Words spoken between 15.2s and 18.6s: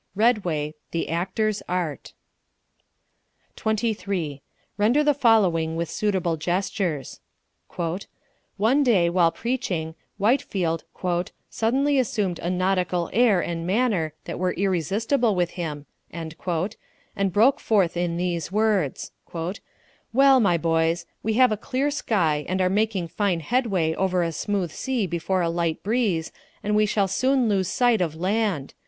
with him," and broke forth in these